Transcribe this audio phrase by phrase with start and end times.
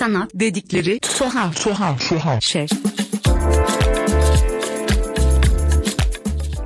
[0.00, 2.66] Sanat dedikleri tuhaf tuhaf tuhaf şey.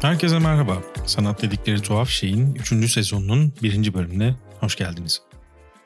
[0.03, 0.83] Herkese merhaba.
[1.07, 2.93] Sanat dedikleri tuhaf şeyin 3.
[2.93, 3.95] sezonunun 1.
[3.95, 5.23] bölümüne hoş geldiniz.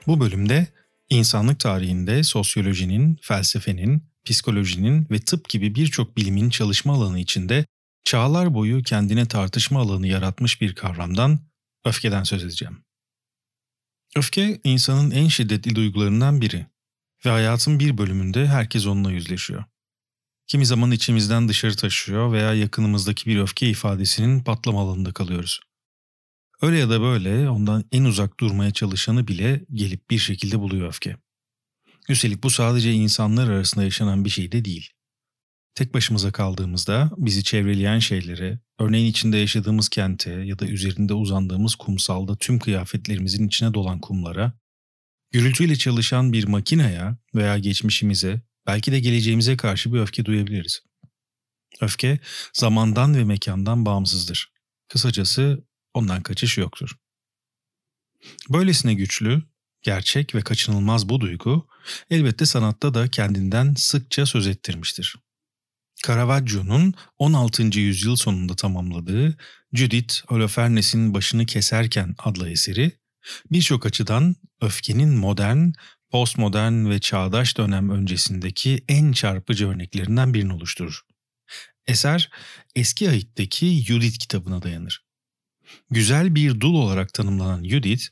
[0.07, 0.67] Bu bölümde
[1.09, 7.67] insanlık tarihinde sosyolojinin, felsefenin, psikolojinin ve tıp gibi birçok bilimin çalışma alanı içinde
[8.05, 11.41] çağlar boyu kendine tartışma alanı yaratmış bir kavramdan,
[11.85, 12.85] öfkeden söz edeceğim.
[14.17, 16.67] Öfke insanın en şiddetli duygularından biri
[17.27, 19.65] ve hayatın bir bölümünde herkes onunla yüzleşiyor.
[20.47, 25.61] Kimi zaman içimizden dışarı taşıyor veya yakınımızdaki bir öfke ifadesinin patlama alanında kalıyoruz.
[26.63, 31.17] Öyle ya da böyle ondan en uzak durmaya çalışanı bile gelip bir şekilde buluyor öfke.
[32.09, 34.91] Üstelik bu sadece insanlar arasında yaşanan bir şey de değil.
[35.75, 42.37] Tek başımıza kaldığımızda bizi çevreleyen şeylere, örneğin içinde yaşadığımız kente ya da üzerinde uzandığımız kumsalda
[42.37, 44.53] tüm kıyafetlerimizin içine dolan kumlara,
[45.31, 50.83] gürültüyle çalışan bir makineye veya geçmişimize, belki de geleceğimize karşı bir öfke duyabiliriz.
[51.81, 52.19] Öfke
[52.53, 54.53] zamandan ve mekandan bağımsızdır.
[54.89, 56.97] Kısacası ondan kaçış yoktur.
[58.51, 59.43] Böylesine güçlü,
[59.83, 61.69] gerçek ve kaçınılmaz bu duygu
[62.11, 65.17] elbette sanatta da kendinden sıkça söz ettirmiştir.
[66.07, 67.63] Caravaggio'nun 16.
[67.63, 69.37] yüzyıl sonunda tamamladığı
[69.73, 72.93] Judith Holofernes'in Başını Keserken adlı eseri
[73.51, 75.71] birçok açıdan öfkenin modern,
[76.11, 81.01] postmodern ve çağdaş dönem öncesindeki en çarpıcı örneklerinden birini oluşturur.
[81.87, 82.31] Eser
[82.77, 85.05] eski ahitteki Judith kitabına dayanır.
[85.91, 88.05] Güzel bir dul olarak tanımlanan Judith,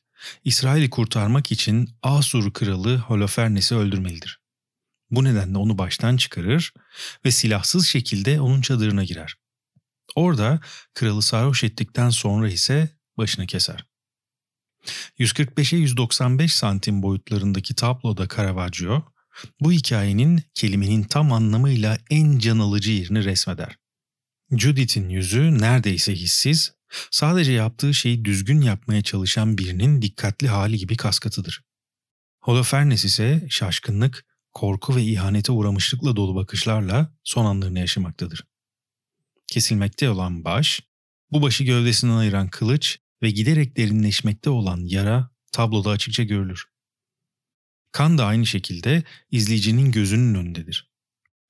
[0.45, 4.41] İsrail'i kurtarmak için Asur kralı Holofernes'i öldürmelidir.
[5.11, 6.73] Bu nedenle onu baştan çıkarır
[7.25, 9.35] ve silahsız şekilde onun çadırına girer.
[10.15, 10.61] Orada
[10.95, 13.87] kralı sarhoş ettikten sonra ise başını keser.
[15.19, 19.03] 145'e 195 santim boyutlarındaki tabloda Caravaggio,
[19.61, 23.77] bu hikayenin kelimenin tam anlamıyla en can alıcı yerini resmeder.
[24.51, 26.73] Judith'in yüzü neredeyse hissiz,
[27.11, 31.63] sadece yaptığı şeyi düzgün yapmaya çalışan birinin dikkatli hali gibi kaskatıdır.
[32.41, 38.45] Holofernes ise şaşkınlık, korku ve ihanete uğramışlıkla dolu bakışlarla son anlarını yaşamaktadır.
[39.47, 40.81] Kesilmekte olan baş,
[41.33, 46.65] bu başı gövdesinden ayıran kılıç ve giderek derinleşmekte olan yara tabloda açıkça görülür.
[47.93, 50.91] Kan da aynı şekilde izleyicinin gözünün önündedir.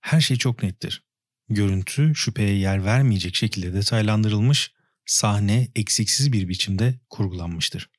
[0.00, 1.03] Her şey çok nettir.
[1.49, 4.72] Görüntü şüpheye yer vermeyecek şekilde detaylandırılmış,
[5.06, 7.91] sahne eksiksiz bir biçimde kurgulanmıştır.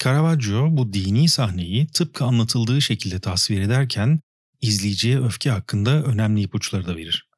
[0.00, 4.20] Caravaggio bu dini sahneyi tıpkı anlatıldığı şekilde tasvir ederken
[4.60, 7.28] izleyiciye öfke hakkında önemli ipuçları da verir.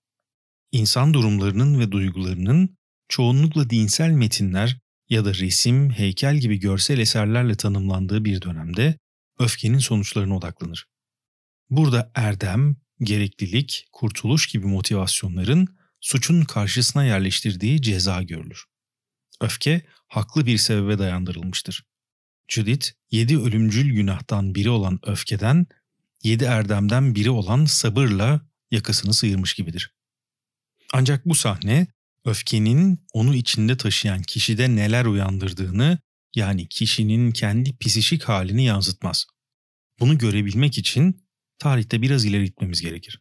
[0.73, 2.77] İnsan durumlarının ve duygularının
[3.09, 8.99] çoğunlukla dinsel metinler ya da resim, heykel gibi görsel eserlerle tanımlandığı bir dönemde
[9.39, 10.87] öfkenin sonuçlarına odaklanır.
[11.71, 18.65] Burada erdem, gereklilik, kurtuluş gibi motivasyonların suçun karşısına yerleştirdiği ceza görülür.
[19.41, 21.85] Öfke haklı bir sebebe dayandırılmıştır.
[22.49, 25.67] Judith, yedi ölümcül günahtan biri olan öfkeden,
[26.23, 28.41] yedi erdemden biri olan sabırla
[28.71, 29.95] yakasını sıyırmış gibidir.
[30.93, 31.87] Ancak bu sahne,
[32.27, 35.99] öfkenin onu içinde taşıyan kişide neler uyandırdığını,
[36.35, 39.27] yani kişinin kendi psişik halini yansıtmaz.
[40.01, 41.27] Bunu görebilmek için
[41.59, 43.21] tarihte biraz ileri gitmemiz gerekir.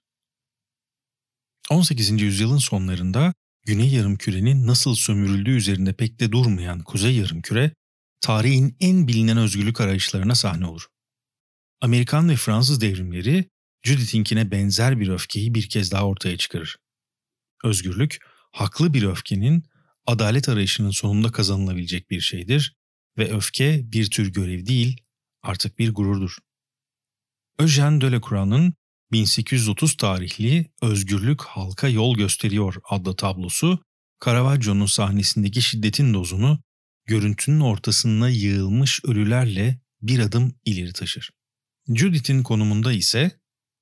[1.69, 2.21] 18.
[2.21, 3.33] yüzyılın sonlarında
[3.65, 7.73] Güney Yarımküre'nin nasıl sömürüldüğü üzerinde pek de durmayan Kuzey Yarımküre,
[8.21, 10.85] tarihin en bilinen özgürlük arayışlarına sahne olur.
[11.81, 13.49] Amerikan ve Fransız devrimleri
[13.83, 16.77] Judith'inkine benzer bir öfkeyi bir kez daha ortaya çıkarır.
[17.63, 18.19] Özgürlük,
[18.55, 19.63] haklı bir öfkenin
[20.05, 22.75] adalet arayışının sonunda kazanılabilecek bir şeydir
[23.17, 25.01] ve öfke bir tür görev değil,
[25.41, 26.37] artık bir gururdur.
[27.59, 28.73] Eugène Delacroix'ın
[29.11, 33.79] 1830 tarihli Özgürlük Halka Yol Gösteriyor adlı tablosu,
[34.25, 36.59] Caravaggio'nun sahnesindeki şiddetin dozunu
[37.05, 41.31] görüntünün ortasına yığılmış ölülerle bir adım ileri taşır.
[41.87, 43.31] Judith'in konumunda ise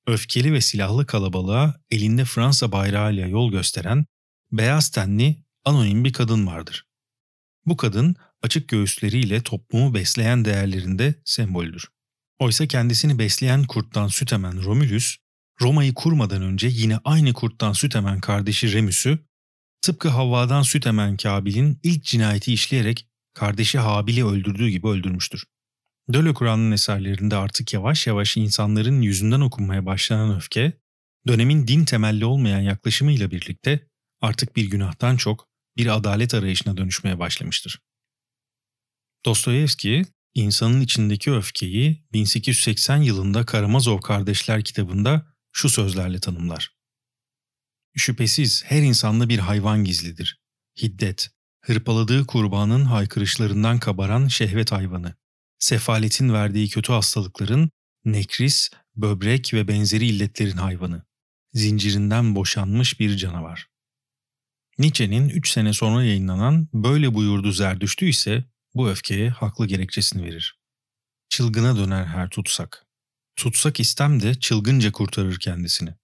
[0.06, 4.06] öfkeli ve silahlı kalabalığa elinde Fransa bayrağıyla yol gösteren
[4.58, 6.86] beyaz tenli anonim bir kadın vardır.
[7.66, 11.88] Bu kadın açık göğüsleriyle toplumu besleyen değerlerinde semboldür.
[12.38, 15.16] Oysa kendisini besleyen kurttan süt emen Romulus,
[15.60, 19.18] Roma'yı kurmadan önce yine aynı kurttan süt emen kardeşi Remus'u,
[19.80, 25.44] tıpkı Havva'dan süt emen Kabil'in ilk cinayeti işleyerek kardeşi Habil'i öldürdüğü gibi öldürmüştür.
[26.08, 30.72] Delacroix'ın eserlerinde artık yavaş yavaş insanların yüzünden okunmaya başlanan öfke,
[31.26, 33.88] dönemin din temelli olmayan yaklaşımıyla birlikte
[34.24, 37.80] artık bir günahtan çok bir adalet arayışına dönüşmeye başlamıştır.
[39.24, 46.74] Dostoyevski, insanın içindeki öfkeyi 1880 yılında Karamazov Kardeşler kitabında şu sözlerle tanımlar.
[47.96, 50.40] Şüphesiz her insanda bir hayvan gizlidir.
[50.82, 51.30] Hiddet,
[51.60, 55.14] hırpaladığı kurbanın haykırışlarından kabaran şehvet hayvanı.
[55.58, 57.70] Sefaletin verdiği kötü hastalıkların,
[58.04, 61.02] nekris, böbrek ve benzeri illetlerin hayvanı.
[61.52, 63.73] Zincirinden boşanmış bir canavar.
[64.78, 68.44] Nietzsche'nin 3 sene sonra yayınlanan Böyle Buyurdu Zerdüştü ise
[68.74, 70.58] bu öfkeye haklı gerekçesini verir.
[71.28, 72.86] Çılgına döner her tutsak.
[73.36, 75.94] Tutsak istem de çılgınca kurtarır kendisini.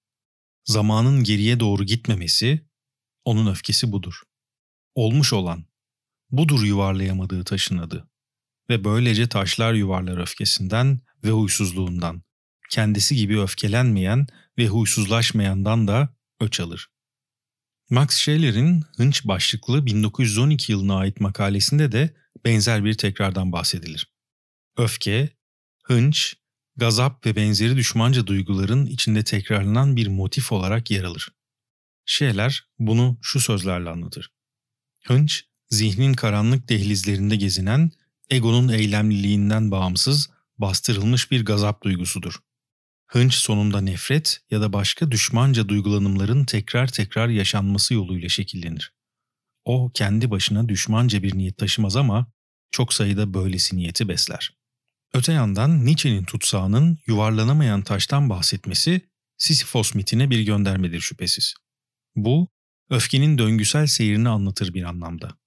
[0.64, 2.66] Zamanın geriye doğru gitmemesi,
[3.24, 4.22] onun öfkesi budur.
[4.94, 5.64] Olmuş olan,
[6.30, 8.08] budur yuvarlayamadığı taşın adı.
[8.70, 12.22] Ve böylece taşlar yuvarlar öfkesinden ve huysuzluğundan.
[12.70, 14.26] Kendisi gibi öfkelenmeyen
[14.58, 16.90] ve huysuzlaşmayandan da öç alır.
[17.90, 22.14] Max Scheler'in Hınç başlıklı 1912 yılına ait makalesinde de
[22.44, 24.12] benzer bir tekrardan bahsedilir.
[24.76, 25.28] Öfke,
[25.84, 26.36] hınç,
[26.76, 31.28] gazap ve benzeri düşmanca duyguların içinde tekrarlanan bir motif olarak yer alır.
[32.06, 34.30] Scheler bunu şu sözlerle anlatır.
[35.06, 37.90] Hınç, zihnin karanlık dehlizlerinde gezinen,
[38.30, 42.34] egonun eylemliliğinden bağımsız, bastırılmış bir gazap duygusudur.
[43.10, 48.92] Hınç sonunda nefret ya da başka düşmanca duygulanımların tekrar tekrar yaşanması yoluyla şekillenir.
[49.64, 52.26] O kendi başına düşmanca bir niyet taşımaz ama
[52.70, 54.50] çok sayıda böylesi niyeti besler.
[55.14, 59.00] Öte yandan Nietzsche'nin tutsağının yuvarlanamayan taştan bahsetmesi
[59.36, 61.54] Sisyphos mitine bir göndermedir şüphesiz.
[62.16, 62.48] Bu,
[62.90, 65.38] öfkenin döngüsel seyrini anlatır bir anlamda.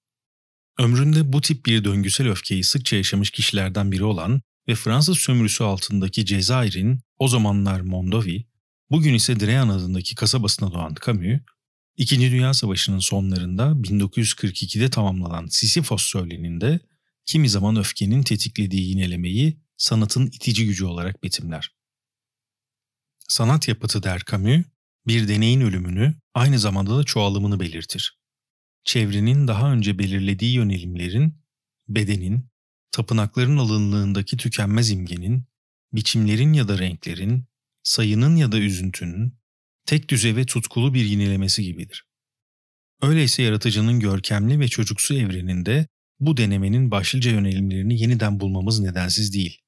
[0.80, 6.26] Ömründe bu tip bir döngüsel öfkeyi sıkça yaşamış kişilerden biri olan ve Fransız sömürüsü altındaki
[6.26, 8.46] Cezayir'in o zamanlar Mondovi,
[8.92, 11.40] bugün ise Dreyan adındaki kasabasına doğan Camus,
[11.98, 16.80] İkinci Dünya Savaşı'nın sonlarında 1942'de tamamlanan Sisyphos söyleninde
[17.26, 21.72] kimi zaman öfkenin tetiklediği yinelemeyi sanatın itici gücü olarak betimler.
[23.28, 24.66] Sanat yapıtı der Camus,
[25.08, 28.20] bir deneyin ölümünü aynı zamanda da çoğalımını belirtir.
[28.84, 31.42] Çevrenin daha önce belirlediği yönelimlerin,
[31.88, 32.50] bedenin,
[32.92, 35.53] tapınakların alınlığındaki tükenmez imgenin,
[35.94, 37.46] biçimlerin ya da renklerin,
[37.84, 39.38] sayının ya da üzüntünün,
[39.86, 42.06] tek düze ve tutkulu bir yinelemesi gibidir.
[43.02, 45.88] Öyleyse yaratıcının görkemli ve çocuksu evreninde
[46.20, 49.62] bu denemenin başlıca yönelimlerini yeniden bulmamız nedensiz değil.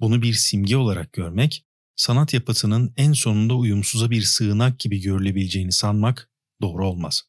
[0.00, 1.64] Bunu bir simge olarak görmek,
[1.96, 6.30] sanat yapıtının en sonunda uyumsuza bir sığınak gibi görülebileceğini sanmak
[6.62, 7.22] doğru olmaz.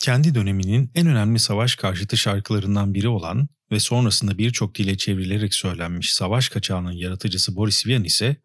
[0.00, 6.12] Kendi döneminin en önemli savaş karşıtı şarkılarından biri olan ve sonrasında birçok dile çevrilerek söylenmiş
[6.12, 8.36] Savaş Kaçağı'nın yaratıcısı Boris Vian ise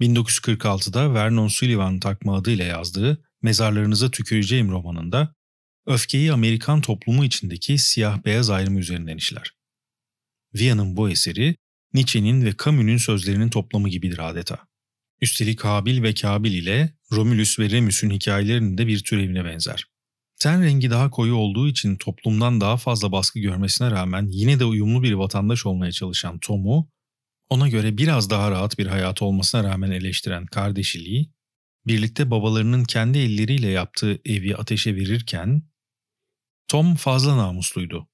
[0.00, 5.34] 1946'da Vernon Sullivan takma adıyla yazdığı Mezarlarınıza Tüküreceğim romanında
[5.86, 9.52] öfkeyi Amerikan toplumu içindeki siyah-beyaz ayrımı üzerinden işler.
[10.54, 11.56] Vian'ın bu eseri
[11.94, 14.58] Nietzsche'nin ve Camus'un sözlerinin toplamı gibidir adeta.
[15.20, 19.87] Üstelik Habil ve Kabil ile Romulus ve Remus'un hikayelerinin de bir türevine benzer.
[20.38, 25.02] Ten rengi daha koyu olduğu için toplumdan daha fazla baskı görmesine rağmen yine de uyumlu
[25.02, 26.90] bir vatandaş olmaya çalışan Tom'u,
[27.48, 31.26] ona göre biraz daha rahat bir hayat olmasına rağmen eleştiren kardeşi Lee,
[31.86, 35.62] birlikte babalarının kendi elleriyle yaptığı evi ateşe verirken,
[36.68, 38.08] Tom fazla namusluydu.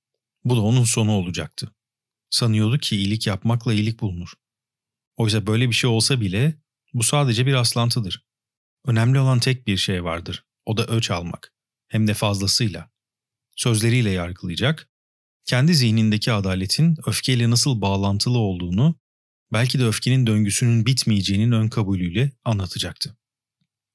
[0.44, 1.74] Bu da onun sonu olacaktı.
[2.30, 4.32] Sanıyordu ki iyilik yapmakla iyilik bulunur.
[5.16, 6.54] Oysa böyle bir şey olsa bile
[6.94, 8.26] bu sadece bir aslantıdır.
[8.86, 10.44] Önemli olan tek bir şey vardır.
[10.66, 11.53] O da öç almak
[11.94, 12.90] hem de fazlasıyla.
[13.56, 14.88] Sözleriyle yargılayacak,
[15.44, 18.98] kendi zihnindeki adaletin öfkeyle nasıl bağlantılı olduğunu,
[19.52, 23.16] belki de öfkenin döngüsünün bitmeyeceğinin ön kabulüyle anlatacaktı.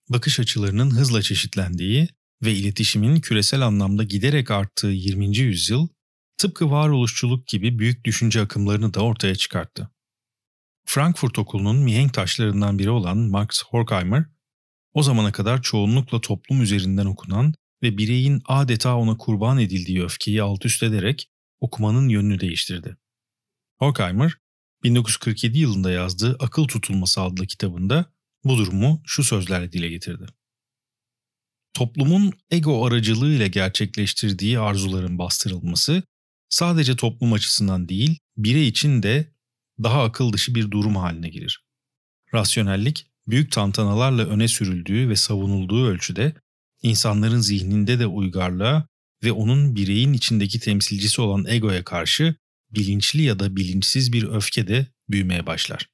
[0.09, 2.07] Bakış açılarının hızla çeşitlendiği
[2.43, 5.37] ve iletişimin küresel anlamda giderek arttığı 20.
[5.37, 5.87] yüzyıl,
[6.37, 9.89] tıpkı varoluşçuluk gibi büyük düşünce akımlarını da ortaya çıkarttı.
[10.85, 14.25] Frankfurt Okulu'nun mihenk taşlarından biri olan Max Horkheimer,
[14.93, 20.65] o zamana kadar çoğunlukla toplum üzerinden okunan ve bireyin adeta ona kurban edildiği öfkeyi alt
[20.65, 22.97] üst ederek okumanın yönünü değiştirdi.
[23.77, 24.33] Horkheimer,
[24.83, 30.25] 1947 yılında yazdığı Akıl Tutulması adlı kitabında bu durumu şu sözlerle dile getirdi.
[31.73, 36.03] Toplumun ego aracılığıyla gerçekleştirdiği arzuların bastırılması
[36.49, 39.33] sadece toplum açısından değil, birey için de
[39.83, 41.63] daha akıl dışı bir durum haline gelir.
[42.33, 46.33] Rasyonellik, büyük tantanalarla öne sürüldüğü ve savunulduğu ölçüde
[46.81, 48.87] insanların zihninde de uygarlığa
[49.23, 52.35] ve onun bireyin içindeki temsilcisi olan egoya karşı
[52.71, 55.89] bilinçli ya da bilinçsiz bir öfke de büyümeye başlar.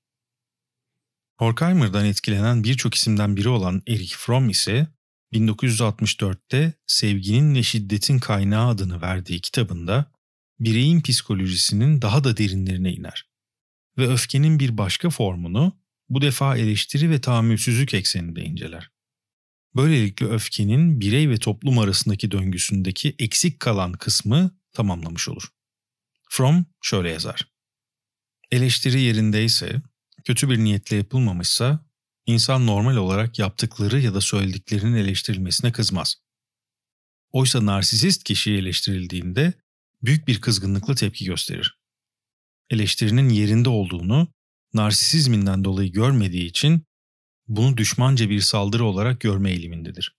[1.38, 4.88] Horkheimer'dan etkilenen birçok isimden biri olan Erich Fromm ise
[5.34, 10.12] 1964'te Sevginin ve Şiddetin Kaynağı adını verdiği kitabında
[10.60, 13.26] bireyin psikolojisinin daha da derinlerine iner.
[13.98, 18.95] Ve öfkenin bir başka formunu bu defa eleştiri ve tahammülsüzlük ekseninde inceler.
[19.76, 25.50] Böylelikle öfkenin birey ve toplum arasındaki döngüsündeki eksik kalan kısmı tamamlamış olur.
[26.30, 27.48] Fromm şöyle yazar.
[28.52, 29.82] Eleştiri yerindeyse,
[30.24, 31.86] kötü bir niyetle yapılmamışsa,
[32.26, 36.16] insan normal olarak yaptıkları ya da söylediklerinin eleştirilmesine kızmaz.
[37.32, 39.54] Oysa narsisist kişi eleştirildiğinde
[40.04, 41.80] büyük bir kızgınlıkla tepki gösterir.
[42.70, 44.34] Eleştirinin yerinde olduğunu
[44.74, 46.84] narsisizminden dolayı görmediği için
[47.48, 50.16] bunu düşmanca bir saldırı olarak görme eğilimindedir.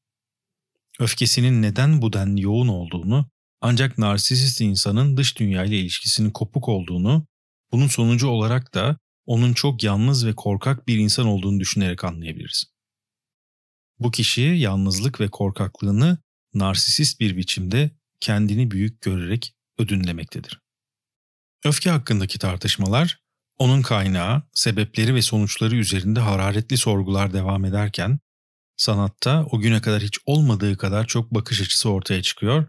[1.01, 3.31] Öfkesinin neden bu denli yoğun olduğunu
[3.61, 7.27] ancak narsisist insanın dış dünya ile ilişkisinin kopuk olduğunu,
[7.73, 12.65] bunun sonucu olarak da onun çok yalnız ve korkak bir insan olduğunu düşünerek anlayabiliriz.
[13.99, 16.19] Bu kişi yalnızlık ve korkaklığını
[16.55, 17.91] narsisist bir biçimde
[18.21, 20.61] kendini büyük görerek ödünlemektedir.
[21.65, 23.26] Öfke hakkındaki tartışmalar,
[23.59, 28.19] onun kaynağı, sebepleri ve sonuçları üzerinde hararetli sorgular devam ederken,
[28.77, 32.69] sanatta o güne kadar hiç olmadığı kadar çok bakış açısı ortaya çıkıyor.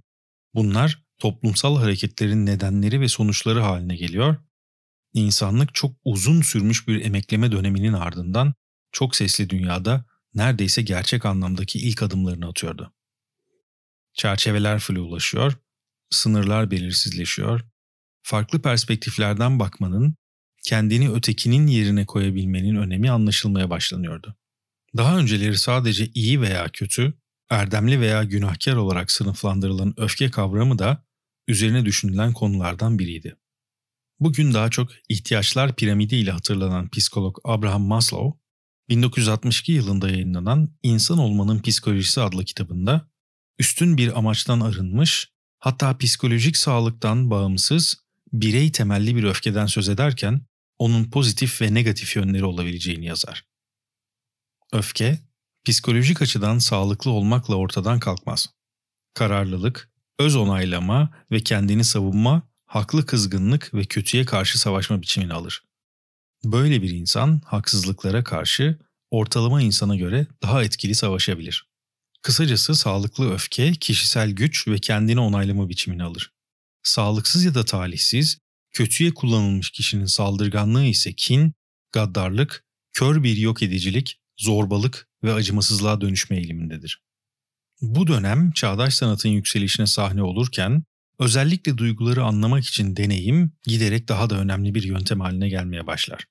[0.53, 4.35] Bunlar toplumsal hareketlerin nedenleri ve sonuçları haline geliyor.
[5.13, 8.53] İnsanlık çok uzun sürmüş bir emekleme döneminin ardından
[8.91, 12.93] çok sesli dünyada neredeyse gerçek anlamdaki ilk adımlarını atıyordu.
[14.13, 15.53] Çerçeveler flulaşıyor,
[16.09, 17.61] sınırlar belirsizleşiyor,
[18.23, 20.15] farklı perspektiflerden bakmanın,
[20.67, 24.35] kendini ötekinin yerine koyabilmenin önemi anlaşılmaya başlanıyordu.
[24.97, 27.13] Daha önceleri sadece iyi veya kötü,
[27.49, 31.03] erdemli veya günahkar olarak sınıflandırılan öfke kavramı da
[31.47, 33.35] üzerine düşünülen konulardan biriydi.
[34.19, 38.39] Bugün daha çok ihtiyaçlar piramidi ile hatırlanan psikolog Abraham Maslow,
[38.89, 43.09] 1962 yılında yayınlanan İnsan Olmanın Psikolojisi adlı kitabında
[43.59, 47.95] üstün bir amaçtan arınmış, hatta psikolojik sağlıktan bağımsız,
[48.33, 50.41] birey temelli bir öfkeden söz ederken
[50.79, 53.45] onun pozitif ve negatif yönleri olabileceğini yazar.
[54.73, 55.19] Öfke,
[55.65, 58.47] psikolojik açıdan sağlıklı olmakla ortadan kalkmaz.
[59.13, 65.63] Kararlılık, öz onaylama ve kendini savunma, haklı kızgınlık ve kötüye karşı savaşma biçimini alır.
[66.43, 68.79] Böyle bir insan haksızlıklara karşı
[69.11, 71.67] ortalama insana göre daha etkili savaşabilir.
[72.21, 76.31] Kısacası sağlıklı öfke kişisel güç ve kendini onaylama biçimini alır.
[76.83, 78.39] Sağlıksız ya da talihsiz,
[78.77, 81.53] kötüye kullanılmış kişinin saldırganlığı ise kin,
[81.91, 87.01] gaddarlık, kör bir yok edicilik, zorbalık ve acımasızlığa dönüşme eğilimindedir.
[87.81, 90.83] Bu dönem çağdaş sanatın yükselişine sahne olurken
[91.19, 96.25] özellikle duyguları anlamak için deneyim giderek daha da önemli bir yöntem haline gelmeye başlar.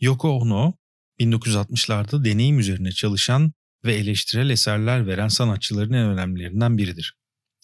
[0.00, 0.74] Yoko Ono
[1.20, 3.52] 1960'larda deneyim üzerine çalışan
[3.84, 7.14] ve eleştirel eserler veren sanatçıların en önemlilerinden biridir.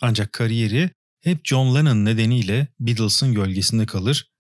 [0.01, 0.91] Ancak kariyeri
[1.23, 4.31] hep John Lennon nedeniyle Beatles'ın gölgesinde kalır.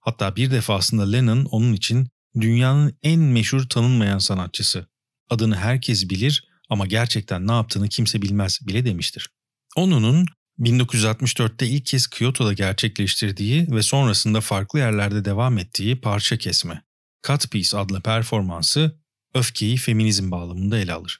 [0.00, 2.08] Hatta bir defasında Lennon onun için
[2.40, 4.86] dünyanın en meşhur tanınmayan sanatçısı.
[5.30, 9.28] Adını herkes bilir ama gerçekten ne yaptığını kimse bilmez bile demiştir.
[9.76, 10.26] Onu'nun
[10.58, 16.82] 1964'te ilk kez Kyoto'da gerçekleştirdiği ve sonrasında farklı yerlerde devam ettiği parça kesme,
[17.26, 19.00] Cut Piece adlı performansı
[19.34, 21.18] öfkeyi feminizm bağlamında ele alır.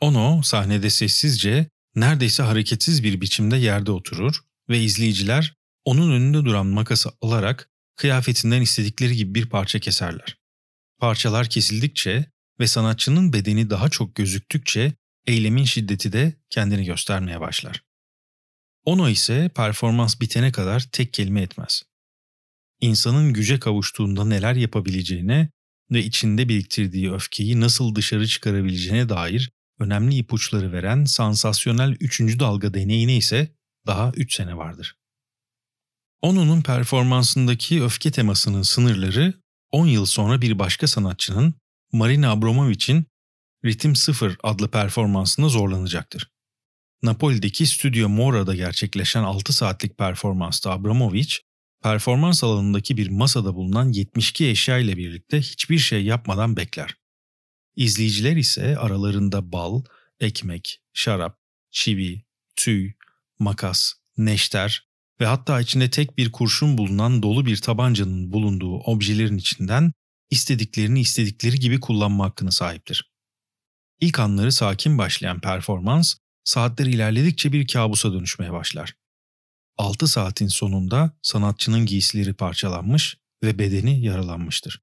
[0.00, 7.10] Ono sahnede sessizce, neredeyse hareketsiz bir biçimde yerde oturur ve izleyiciler onun önünde duran makası
[7.20, 10.38] alarak kıyafetinden istedikleri gibi bir parça keserler.
[10.98, 12.26] Parçalar kesildikçe
[12.60, 14.92] ve sanatçının bedeni daha çok gözüktükçe
[15.26, 17.82] eylemin şiddeti de kendini göstermeye başlar.
[18.84, 21.82] Ono ise performans bitene kadar tek kelime etmez.
[22.80, 25.50] İnsanın güce kavuştuğunda neler yapabileceğine
[25.90, 32.20] ve içinde biriktirdiği öfkeyi nasıl dışarı çıkarabileceğine dair önemli ipuçları veren sansasyonel 3.
[32.20, 33.54] dalga deneyine ise
[33.86, 34.96] daha 3 sene vardır.
[36.22, 39.34] Ono'nun performansındaki öfke temasının sınırları
[39.70, 41.54] 10 yıl sonra bir başka sanatçının
[41.92, 43.06] Marina Abramovich'in
[43.64, 46.30] Ritim 0 adlı performansında zorlanacaktır.
[47.02, 51.36] Napoli'deki Studio Mora'da gerçekleşen 6 saatlik performansta Abramovich,
[51.82, 56.94] performans alanındaki bir masada bulunan 72 eşya ile birlikte hiçbir şey yapmadan bekler.
[57.76, 59.82] İzleyiciler ise aralarında bal,
[60.20, 61.38] ekmek, şarap,
[61.70, 62.24] çivi,
[62.56, 62.92] tüy,
[63.38, 64.88] makas, neşter
[65.20, 69.92] ve hatta içinde tek bir kurşun bulunan dolu bir tabancanın bulunduğu objelerin içinden
[70.30, 73.12] istediklerini istedikleri gibi kullanma hakkını sahiptir.
[74.00, 76.14] İlk anları sakin başlayan performans,
[76.44, 78.94] saatler ilerledikçe bir kabusa dönüşmeye başlar.
[79.78, 84.82] 6 saatin sonunda sanatçının giysileri parçalanmış ve bedeni yaralanmıştır.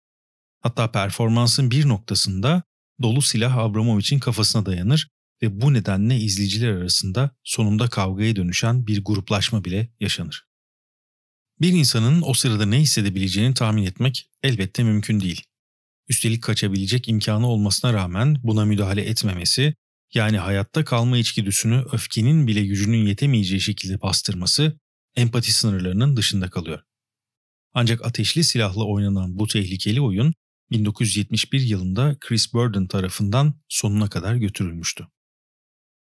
[0.59, 2.63] Hatta performansın bir noktasında
[3.01, 5.09] dolu silah Abramovich'in kafasına dayanır
[5.41, 10.43] ve bu nedenle izleyiciler arasında sonunda kavgaya dönüşen bir gruplaşma bile yaşanır.
[11.61, 15.43] Bir insanın o sırada ne hissedebileceğini tahmin etmek elbette mümkün değil.
[16.07, 19.75] Üstelik kaçabilecek imkanı olmasına rağmen buna müdahale etmemesi,
[20.13, 24.79] yani hayatta kalma içgüdüsünü öfkenin bile gücünün yetemeyeceği şekilde bastırması
[25.15, 26.79] empati sınırlarının dışında kalıyor.
[27.73, 30.33] Ancak ateşli silahla oynanan bu tehlikeli oyun
[30.71, 35.07] 1971 yılında Chris Burden tarafından sonuna kadar götürülmüştü.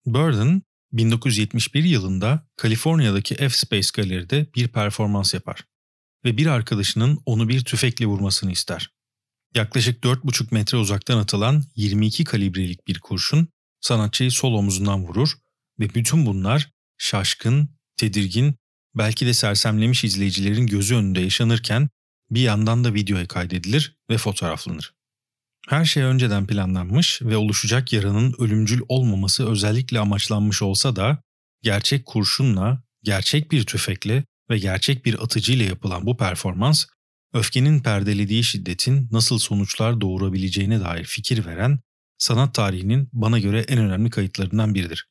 [0.07, 5.65] Burden 1971 yılında Kaliforniya'daki F-Space Galeri'de bir performans yapar
[6.25, 8.91] ve bir arkadaşının onu bir tüfekle vurmasını ister.
[9.55, 13.49] Yaklaşık 4,5 metre uzaktan atılan 22 kalibrelik bir kurşun
[13.81, 15.33] sanatçıyı sol omuzundan vurur
[15.79, 18.55] ve bütün bunlar şaşkın, tedirgin,
[18.95, 21.89] belki de sersemlemiş izleyicilerin gözü önünde yaşanırken
[22.31, 24.95] bir yandan da videoya kaydedilir ve fotoğraflanır.
[25.69, 31.23] Her şey önceden planlanmış ve oluşacak yaranın ölümcül olmaması özellikle amaçlanmış olsa da
[31.63, 36.87] gerçek kurşunla, gerçek bir tüfekle ve gerçek bir atıcıyla yapılan bu performans
[37.33, 41.79] öfkenin perdelediği şiddetin nasıl sonuçlar doğurabileceğine dair fikir veren
[42.19, 45.09] sanat tarihinin bana göre en önemli kayıtlarından biridir.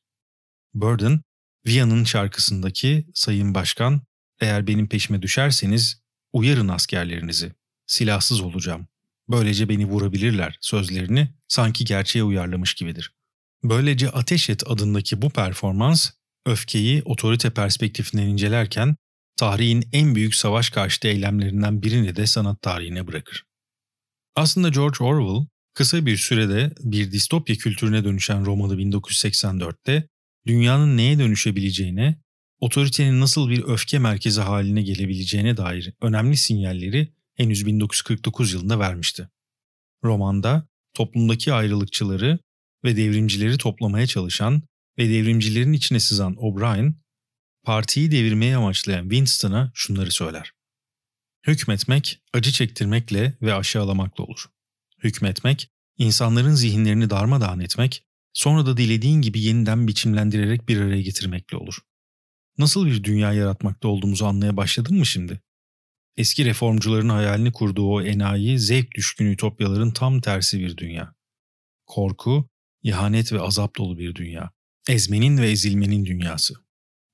[0.74, 1.20] Burden,
[1.66, 4.02] Via'nın şarkısındaki Sayın Başkan,
[4.40, 6.03] eğer benim peşime düşerseniz
[6.34, 7.52] uyarın askerlerinizi,
[7.86, 8.86] silahsız olacağım,
[9.28, 13.14] böylece beni vurabilirler sözlerini sanki gerçeğe uyarlamış gibidir.
[13.62, 16.10] Böylece Ateş Et adındaki bu performans,
[16.46, 18.96] öfkeyi otorite perspektifinden incelerken
[19.36, 23.44] tarihin en büyük savaş karşıtı eylemlerinden birini de sanat tarihine bırakır.
[24.36, 30.08] Aslında George Orwell kısa bir sürede bir distopya kültürüne dönüşen romanı 1984'te
[30.46, 32.23] dünyanın neye dönüşebileceğine,
[32.64, 39.28] otoritenin nasıl bir öfke merkezi haline gelebileceğine dair önemli sinyalleri henüz 1949 yılında vermişti.
[40.04, 42.38] Romanda toplumdaki ayrılıkçıları
[42.84, 44.62] ve devrimcileri toplamaya çalışan
[44.98, 46.96] ve devrimcilerin içine sızan O'Brien,
[47.62, 50.52] partiyi devirmeye amaçlayan Winston'a şunları söyler.
[51.46, 54.46] Hükmetmek, acı çektirmekle ve aşağılamakla olur.
[55.02, 55.68] Hükmetmek,
[55.98, 61.78] insanların zihinlerini darmadağın etmek, sonra da dilediğin gibi yeniden biçimlendirerek bir araya getirmekle olur.
[62.58, 65.40] Nasıl bir dünya yaratmakta olduğumuzu anlaya başladın mı şimdi?
[66.16, 71.14] Eski reformcuların hayalini kurduğu o enayi, zevk düşkün ütopyaların tam tersi bir dünya.
[71.86, 72.48] Korku,
[72.82, 74.50] ihanet ve azap dolu bir dünya.
[74.88, 76.54] Ezmenin ve ezilmenin dünyası.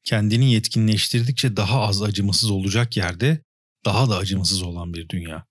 [0.04, 3.44] Kendini yetkinleştirdikçe daha az acımasız olacak yerde
[3.84, 5.46] daha da acımasız olan bir dünya.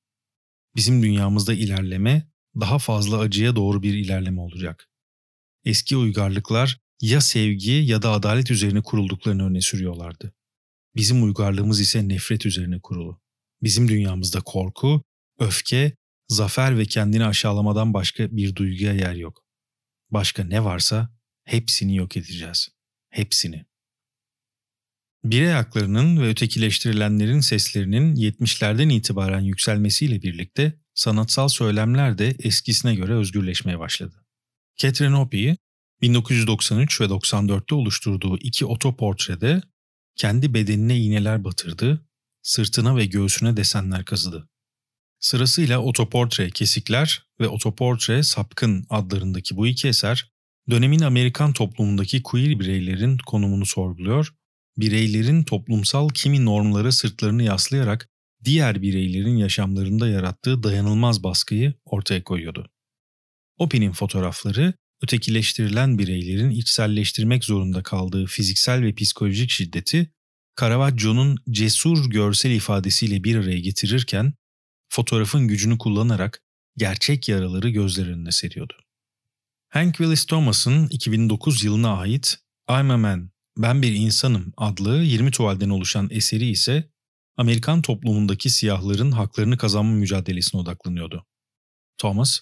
[0.76, 2.28] Bizim dünyamızda ilerleme
[2.60, 4.90] daha fazla acıya doğru bir ilerleme olacak.
[5.66, 10.34] Eski uygarlıklar ya sevgi ya da adalet üzerine kurulduklarını öne sürüyorlardı.
[10.96, 13.22] Bizim uygarlığımız ise nefret üzerine kurulu.
[13.64, 15.04] Bizim dünyamızda korku,
[15.40, 15.94] öfke,
[16.28, 19.46] zafer ve kendini aşağılamadan başka bir duyguya yer yok.
[20.10, 21.10] Başka ne varsa
[21.44, 22.70] hepsini yok edeceğiz.
[23.10, 23.66] Hepsini.
[25.24, 33.80] Birey haklarının ve ötekileştirilenlerin seslerinin 70'lerden itibaren yükselmesiyle birlikte sanatsal söylemler de eskisine göre özgürleşmeye
[33.80, 34.26] başladı.
[34.78, 35.58] Catherine Opie,
[36.02, 39.62] 1993 ve 94'te oluşturduğu iki otoportrede
[40.16, 42.06] kendi bedenine iğneler batırdı,
[42.42, 44.50] sırtına ve göğsüne desenler kazıdı.
[45.20, 50.32] Sırasıyla Otoportre Kesikler ve Otoportre Sapkın adlarındaki bu iki eser,
[50.70, 54.34] dönemin Amerikan toplumundaki queer bireylerin konumunu sorguluyor,
[54.78, 58.10] bireylerin toplumsal kimi normlara sırtlarını yaslayarak
[58.44, 62.70] diğer bireylerin yaşamlarında yarattığı dayanılmaz baskıyı ortaya koyuyordu.
[63.58, 70.12] Opie'nin fotoğrafları ötekileştirilen bireylerin içselleştirmek zorunda kaldığı fiziksel ve psikolojik şiddeti
[70.60, 74.34] Caravaggio'nun cesur görsel ifadesiyle bir araya getirirken
[74.90, 76.42] fotoğrafın gücünü kullanarak
[76.78, 78.74] gerçek yaraları gözler önüne seriyordu.
[79.70, 82.38] Hank Willis Thomas'ın 2009 yılına ait
[82.70, 86.90] I'm a Man, Ben Bir İnsanım adlı 20 tuvalden oluşan eseri ise
[87.38, 91.26] Amerikan toplumundaki siyahların haklarını kazanma mücadelesine odaklanıyordu.
[91.98, 92.40] Thomas,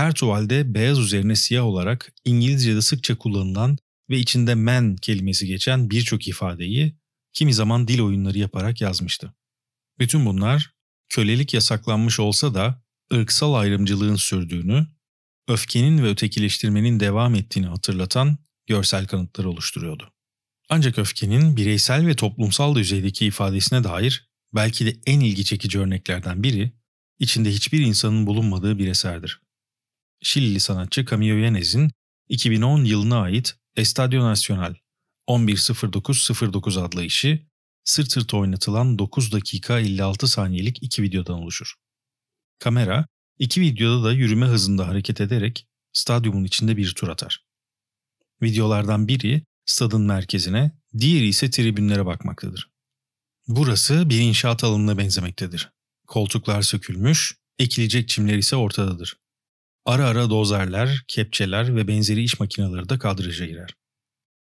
[0.00, 3.78] her tuvalde beyaz üzerine siyah olarak İngilizce'de sıkça kullanılan
[4.10, 6.96] ve içinde man kelimesi geçen birçok ifadeyi
[7.32, 9.34] kimi zaman dil oyunları yaparak yazmıştı.
[9.98, 10.74] Bütün bunlar
[11.08, 12.82] kölelik yasaklanmış olsa da
[13.14, 14.86] ırksal ayrımcılığın sürdüğünü,
[15.48, 20.12] öfkenin ve ötekileştirmenin devam ettiğini hatırlatan görsel kanıtlar oluşturuyordu.
[20.68, 26.72] Ancak öfkenin bireysel ve toplumsal düzeydeki ifadesine dair belki de en ilgi çekici örneklerden biri,
[27.18, 29.40] içinde hiçbir insanın bulunmadığı bir eserdir.
[30.22, 31.90] Şilili sanatçı Camilo Yanez'in
[32.28, 34.74] 2010 yılına ait Estadio Nacional
[35.28, 37.46] 11.09.09 adlı işi
[37.84, 41.74] sırt sırta oynatılan 9 dakika 56 saniyelik iki videodan oluşur.
[42.58, 43.06] Kamera
[43.38, 47.44] iki videoda da yürüme hızında hareket ederek stadyumun içinde bir tur atar.
[48.42, 52.70] Videolardan biri stadın merkezine, diğeri ise tribünlere bakmaktadır.
[53.48, 55.70] Burası bir inşaat alanına benzemektedir.
[56.06, 59.19] Koltuklar sökülmüş, ekilecek çimler ise ortadadır.
[59.90, 63.74] Ara ara dozerler, kepçeler ve benzeri iş makineleri de kadraja girer.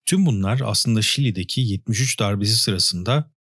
[0.06, 3.32] Tüm bunlar aslında Şili'deki 73 darbesi sırasında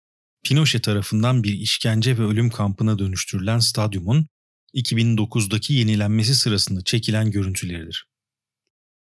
[0.44, 4.26] Pinochet tarafından bir işkence ve ölüm kampına dönüştürülen stadyumun
[4.74, 8.06] 2009'daki yenilenmesi sırasında çekilen görüntüleridir.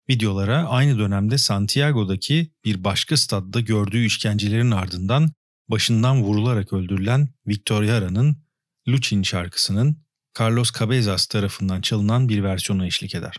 [0.09, 5.31] Videolara aynı dönemde Santiago'daki bir başka stadda gördüğü işkencelerin ardından
[5.67, 8.37] başından vurularak öldürülen Victor Yara'nın
[8.87, 10.08] Lucin şarkısının
[10.39, 13.37] Carlos Cabezas tarafından çalınan bir versiyona eşlik eder.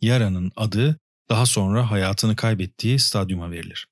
[0.00, 0.98] Yara'nın adı
[1.28, 3.86] daha sonra hayatını kaybettiği stadyuma verilir.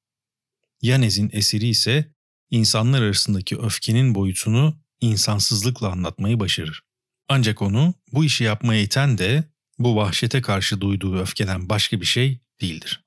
[0.82, 2.12] Yanez'in eseri ise
[2.50, 6.82] insanlar arasındaki öfkenin boyutunu insansızlıkla anlatmayı başarır.
[7.28, 9.44] Ancak onu bu işi yapmaya iten de
[9.78, 13.04] bu vahşete karşı duyduğu öfkeden başka bir şey değildir.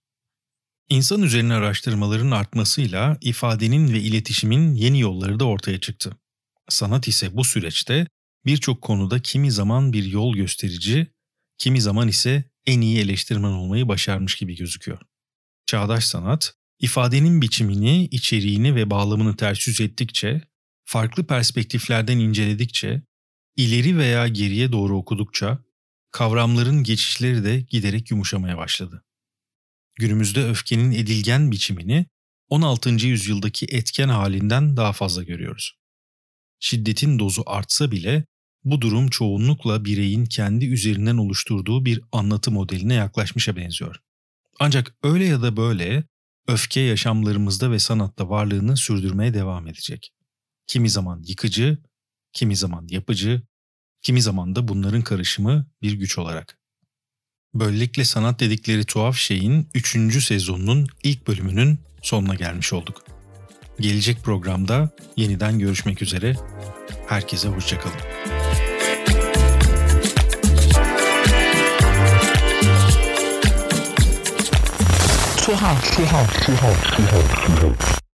[0.89, 6.17] İnsan üzerine araştırmaların artmasıyla ifadenin ve iletişimin yeni yolları da ortaya çıktı.
[6.69, 8.07] Sanat ise bu süreçte
[8.47, 11.07] birçok konuda kimi zaman bir yol gösterici,
[11.57, 15.01] kimi zaman ise en iyi eleştirmen olmayı başarmış gibi gözüküyor.
[15.65, 20.41] Çağdaş sanat, ifadenin biçimini, içeriğini ve bağlamını ters yüz ettikçe,
[20.85, 23.01] farklı perspektiflerden inceledikçe,
[23.55, 25.63] ileri veya geriye doğru okudukça,
[26.11, 29.03] kavramların geçişleri de giderek yumuşamaya başladı.
[29.95, 32.05] Günümüzde öfkenin edilgen biçimini
[32.49, 32.89] 16.
[32.89, 35.77] yüzyıldaki etken halinden daha fazla görüyoruz.
[36.59, 38.25] Şiddetin dozu artsa bile
[38.71, 43.95] bu durum çoğunlukla bireyin kendi üzerinden oluşturduğu bir anlatı modeline yaklaşmışa benziyor.
[44.59, 46.03] Ancak öyle ya da böyle
[46.47, 50.13] öfke yaşamlarımızda ve sanatta varlığını sürdürmeye devam edecek.
[50.67, 51.77] Kimi zaman yıkıcı,
[52.33, 53.41] kimi zaman yapıcı,
[54.01, 56.59] kimi zaman da bunların karışımı bir güç olarak.
[57.53, 60.23] Böylelikle sanat dedikleri tuhaf şeyin 3.
[60.23, 63.05] sezonunun ilk bölümünün sonuna gelmiş olduk.
[63.79, 66.35] Gelecek programda yeniden görüşmek üzere.
[67.07, 68.36] Herkese hoşçakalın.
[75.47, 78.06] Tuhaf, tuhaf, tuhaf, tuhaf, tuhaf.